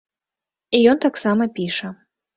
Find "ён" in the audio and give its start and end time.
0.93-0.97